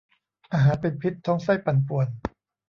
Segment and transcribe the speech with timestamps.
[0.53, 2.07] อาหารเป็นพิษ ท้องไส้ปั่นป่วน